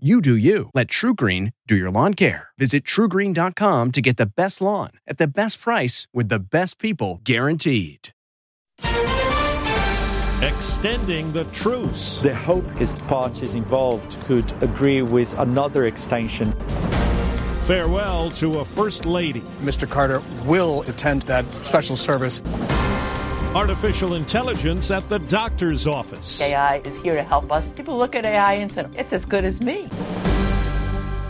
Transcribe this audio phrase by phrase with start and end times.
[0.00, 0.70] You do you.
[0.74, 2.50] Let TruGreen do your lawn care.
[2.56, 7.20] Visit trugreen.com to get the best lawn at the best price with the best people
[7.24, 8.10] guaranteed.
[10.40, 12.20] Extending the truce.
[12.22, 16.52] The hope is parties involved could agree with another extension.
[17.64, 19.42] Farewell to a First Lady.
[19.60, 19.90] Mr.
[19.90, 22.40] Carter will attend that special service.
[23.54, 26.40] Artificial intelligence at the doctor's office.
[26.42, 27.70] AI is here to help us.
[27.70, 29.88] People look at AI and say, it's as good as me.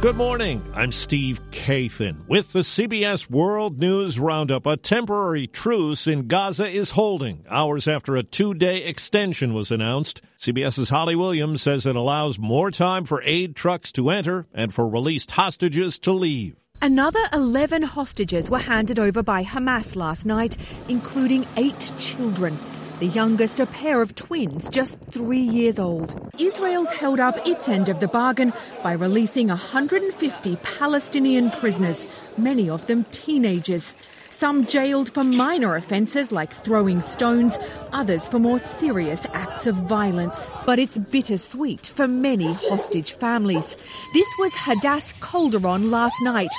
[0.00, 0.68] Good morning.
[0.74, 4.66] I'm Steve Kathan with the CBS World News Roundup.
[4.66, 10.20] A temporary truce in Gaza is holding hours after a two day extension was announced.
[10.38, 14.88] CBS's Holly Williams says it allows more time for aid trucks to enter and for
[14.88, 16.56] released hostages to leave.
[16.80, 20.56] Another 11 hostages were handed over by Hamas last night,
[20.88, 22.56] including eight children.
[23.00, 26.14] The youngest, a pair of twins, just three years old.
[26.38, 32.06] Israel's held up its end of the bargain by releasing 150 Palestinian prisoners,
[32.36, 33.92] many of them teenagers.
[34.38, 37.58] Some jailed for minor offences like throwing stones,
[37.92, 40.48] others for more serious acts of violence.
[40.64, 43.76] But it's bittersweet for many hostage families.
[44.14, 46.52] This was Hadas Calderon last night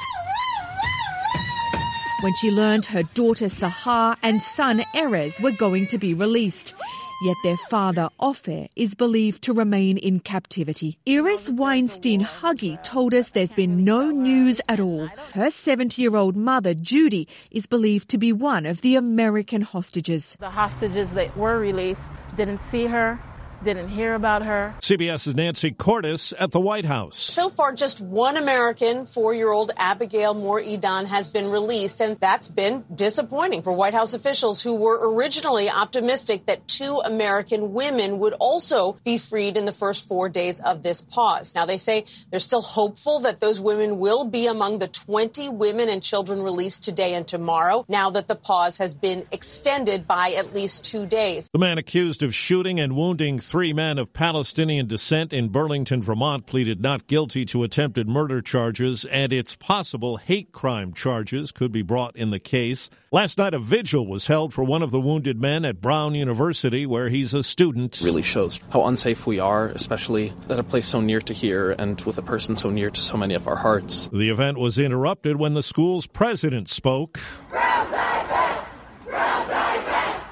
[2.22, 6.74] when she learned her daughter Sahar and son Erez were going to be released.
[7.22, 11.00] Yet their father, Ofer, is believed to remain in captivity.
[11.06, 15.10] Iris Weinstein Haggai told us there's been no news at all.
[15.34, 20.38] Her 70 year old mother, Judy, is believed to be one of the American hostages.
[20.40, 23.20] The hostages that were released didn't see her,
[23.64, 24.74] didn't hear about her.
[24.82, 27.18] CBS's Nancy Cordes at the White House.
[27.18, 32.20] So far, just one American, four year old Abigail Mor Idan, has been released, and
[32.20, 38.20] that's been disappointing for White House officials who were originally optimistic that two American women
[38.20, 41.56] would also be freed in the first four days of this pause.
[41.56, 45.90] Now, they say they're still hopeful that those women will be among the 20 women
[45.90, 50.54] and children released today and tomorrow, now that the pause has been extended by at
[50.54, 51.50] least two days.
[51.52, 56.46] The man accused of shooting and wounding three men of Palestinian descent in Burlington, Vermont,
[56.46, 61.82] pleaded not guilty to attempted murder charges, and it's possible hate crime charges could be
[61.82, 62.92] brought in the case.
[63.12, 66.86] Last night, a vigil was held for one of the wounded men at Brown University,
[66.86, 68.00] where he's a student.
[68.04, 72.00] Really shows how unsafe we are, especially at a place so near to here and
[72.02, 74.08] with a person so near to so many of our hearts.
[74.14, 77.20] The event was interrupted when the school's president spoke.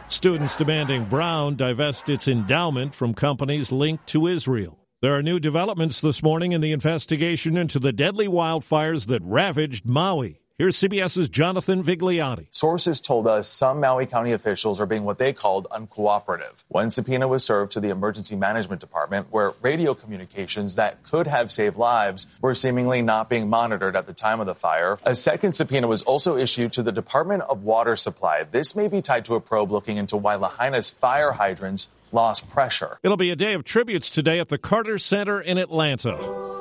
[0.09, 4.79] Students demanding Brown divest its endowment from companies linked to Israel.
[5.01, 9.85] There are new developments this morning in the investigation into the deadly wildfires that ravaged
[9.85, 10.40] Maui.
[10.59, 12.47] Here's CBS's Jonathan Vigliotti.
[12.50, 16.63] Sources told us some Maui County officials are being what they called uncooperative.
[16.68, 21.51] One subpoena was served to the Emergency Management Department, where radio communications that could have
[21.51, 24.97] saved lives were seemingly not being monitored at the time of the fire.
[25.06, 28.41] A second subpoena was also issued to the Department of Water Supply.
[28.41, 32.97] This may be tied to a probe looking into why Lahaina's fire hydrants lost pressure.
[33.03, 36.56] It'll be a day of tributes today at the Carter Center in Atlanta.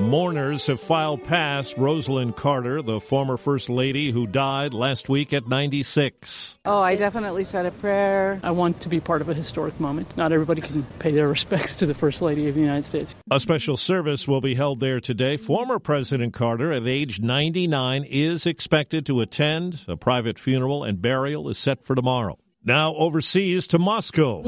[0.00, 5.46] Mourners have filed past Rosalynn Carter, the former First Lady who died last week at
[5.46, 6.58] 96.
[6.64, 8.40] Oh, I definitely said a prayer.
[8.42, 10.16] I want to be part of a historic moment.
[10.16, 13.14] Not everybody can pay their respects to the First Lady of the United States.
[13.30, 15.36] A special service will be held there today.
[15.36, 19.82] Former President Carter, at age 99, is expected to attend.
[19.86, 22.38] A private funeral and burial is set for tomorrow.
[22.62, 24.42] Now overseas to Moscow,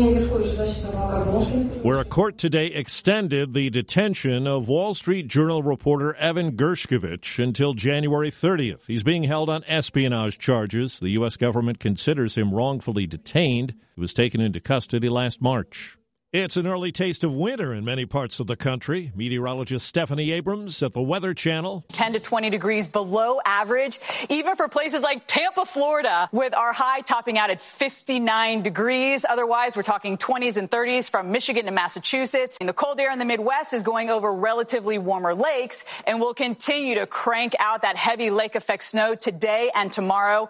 [1.81, 7.73] where a court today extended the detention of Wall Street Journal reporter Evan Gershkovich until
[7.73, 8.87] January 30th.
[8.87, 11.01] He's being held on espionage charges.
[11.01, 11.39] The U.S.
[11.39, 13.73] government considers him wrongfully detained.
[13.95, 15.97] He was taken into custody last March.
[16.33, 19.13] It's an early taste of winter in many parts of the country.
[19.15, 21.85] Meteorologist Stephanie Abrams at the Weather Channel.
[21.93, 23.99] 10 to 20 degrees below average,
[24.31, 29.27] even for places like Tampa, Florida, with our high topping out at 59 degrees.
[29.29, 32.57] Otherwise, we're talking 20s and 30s from Michigan to Massachusetts.
[32.61, 36.33] And the cold air in the Midwest is going over relatively warmer lakes and will
[36.33, 40.49] continue to crank out that heavy lake effect snow today and tomorrow.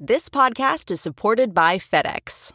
[0.00, 2.54] This podcast is supported by FedEx.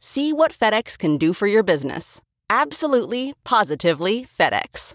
[0.00, 2.22] See what FedEx can do for your business.
[2.48, 4.94] Absolutely, positively FedEx.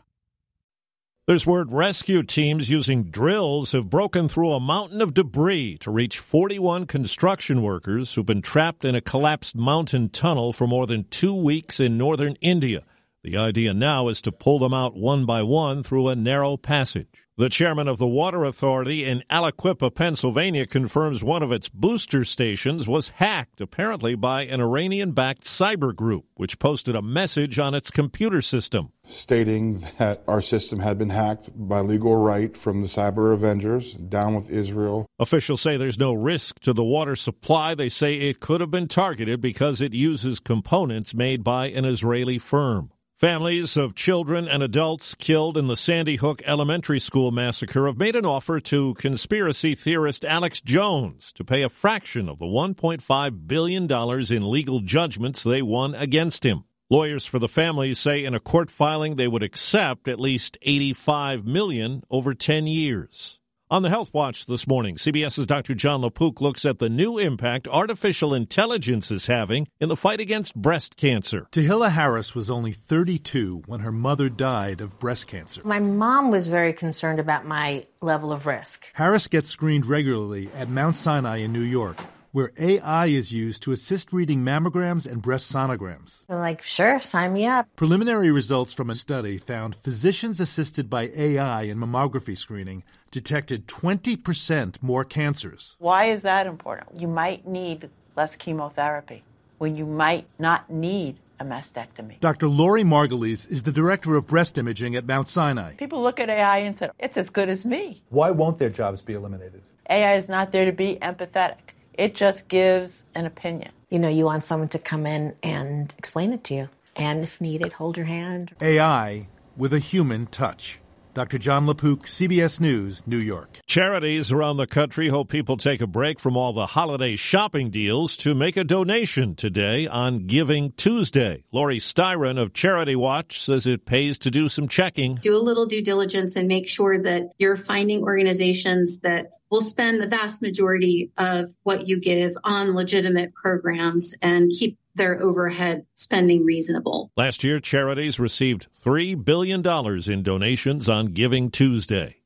[1.27, 6.19] There's word rescue teams using drills have broken through a mountain of debris to reach
[6.19, 11.33] 41 construction workers who've been trapped in a collapsed mountain tunnel for more than two
[11.33, 12.83] weeks in northern India.
[13.23, 17.25] The idea now is to pull them out one by one through a narrow passage.
[17.37, 22.87] The chairman of the Water Authority in Aliquippa, Pennsylvania, confirms one of its booster stations
[22.87, 27.89] was hacked, apparently by an Iranian backed cyber group, which posted a message on its
[27.89, 28.91] computer system.
[29.07, 34.35] Stating that our system had been hacked by legal right from the cyber avengers, down
[34.35, 35.07] with Israel.
[35.17, 37.73] Officials say there's no risk to the water supply.
[37.73, 42.37] They say it could have been targeted because it uses components made by an Israeli
[42.37, 42.91] firm.
[43.23, 48.17] Families of children and adults killed in the Sandy Hook Elementary School massacre have made
[48.17, 53.89] an offer to conspiracy theorist Alex Jones to pay a fraction of the $1.5 billion
[53.89, 56.65] in legal judgments they won against him.
[56.89, 61.45] Lawyers for the families say in a court filing they would accept at least 85
[61.45, 63.39] million over 10 years.
[63.73, 65.73] On the Health Watch this morning, CBS's Dr.
[65.73, 70.55] Jon LaPook looks at the new impact artificial intelligence is having in the fight against
[70.55, 71.47] breast cancer.
[71.51, 75.63] Tahila Harris was only 32 when her mother died of breast cancer.
[75.65, 78.91] My mom was very concerned about my level of risk.
[78.93, 81.97] Harris gets screened regularly at Mount Sinai in New York
[82.33, 86.23] where AI is used to assist reading mammograms and breast sonograms.
[86.27, 87.67] I'm like, sure, sign me up.
[87.75, 94.75] Preliminary results from a study found physicians assisted by AI in mammography screening detected 20%
[94.81, 95.77] more cancers.
[95.77, 96.99] Why is that important?
[96.99, 99.23] You might need less chemotherapy
[99.59, 102.19] when you might not need a mastectomy.
[102.19, 102.47] Dr.
[102.47, 105.75] Laurie Margolies is the director of breast imaging at Mount Sinai.
[105.75, 108.01] People look at AI and say, it's as good as me.
[108.09, 109.61] Why won't their jobs be eliminated?
[109.89, 111.75] AI is not there to be empathetic.
[111.93, 113.71] It just gives an opinion.
[113.91, 116.69] You know, you want someone to come in and explain it to you.
[116.95, 118.55] And if needed, hold your hand.
[118.59, 120.79] AI with a human touch.
[121.13, 121.37] Dr.
[121.37, 123.59] Jon LaPook, CBS News, New York.
[123.67, 128.17] Charities around the country hope people take a break from all the holiday shopping deals
[128.17, 131.43] to make a donation today on Giving Tuesday.
[131.51, 135.15] Laurie Styron of CharityWatch says it pays to do some checking.
[135.15, 140.01] Do a little due diligence and make sure that you're finding organizations that will spend
[140.01, 146.45] the vast majority of what you give on legitimate programs and keep their overhead spending
[146.45, 147.11] reasonable.
[147.17, 149.65] Last year, charities received $3 billion
[150.11, 152.17] in donations on Giving Tuesday.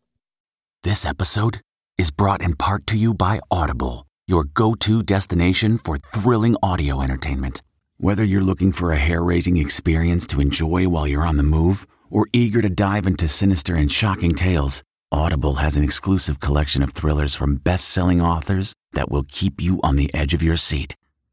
[0.83, 1.61] This episode
[1.97, 7.01] is brought in part to you by Audible, your go to destination for thrilling audio
[7.01, 7.61] entertainment.
[7.97, 11.87] Whether you're looking for a hair raising experience to enjoy while you're on the move
[12.09, 16.91] or eager to dive into sinister and shocking tales, Audible has an exclusive collection of
[16.91, 20.95] thrillers from best selling authors that will keep you on the edge of your seat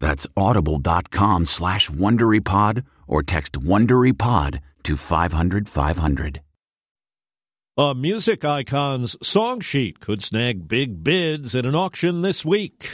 [0.00, 6.40] That's audible.com slash WonderyPod or text WonderyPod to 500 500.
[7.76, 12.90] A music icon's song sheet could snag big bids at an auction this week.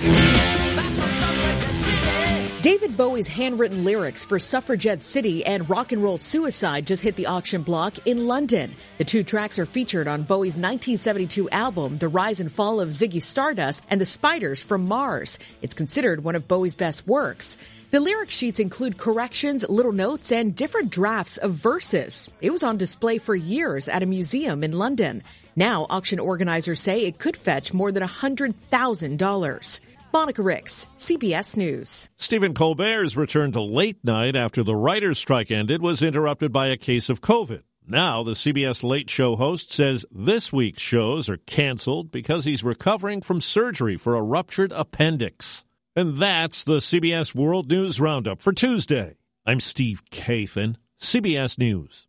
[2.67, 7.27] David Bowie's handwritten lyrics for Suffragette City and Rock and Roll Suicide just hit the
[7.27, 8.75] auction block in London.
[8.99, 13.23] The two tracks are featured on Bowie's 1972 album, The Rise and Fall of Ziggy
[13.23, 15.39] Stardust and the Spiders from Mars.
[15.63, 17.57] It's considered one of Bowie's best works.
[17.93, 22.33] The lyric sheets include corrections, little notes, and different drafts of verses.
[22.41, 25.23] It was on display for years at a museum in London.
[25.55, 29.81] Now, auction organizers say it could fetch more than $100,000.
[30.17, 32.09] Monica Ricks, CBS News.
[32.17, 36.79] Stephen Colbert's return to late night after the writer's strike ended was interrupted by a
[36.79, 37.65] case of COVID.
[37.87, 43.21] Now, the CBS Late Show host says this week's shows are canceled because he's recovering
[43.21, 45.67] from surgery for a ruptured appendix.
[45.95, 49.19] And that's the CBS World News Roundup for Tuesday.
[49.45, 52.09] I'm Steve Kathan, CBS News.